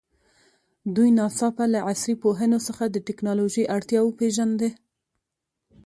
دوی 0.95 1.09
ناڅاپه 1.17 1.65
له 1.73 1.79
عصري 1.89 2.15
پوهنو 2.23 2.59
څخه 2.67 2.83
د 2.89 2.97
تکنالوژي 3.07 3.63
اړتیا 3.75 3.99
وپېژانده. 4.03 4.69